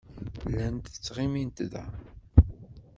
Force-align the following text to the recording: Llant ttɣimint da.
Llant 0.49 0.85
ttɣimint 0.95 1.57
da. 1.71 1.85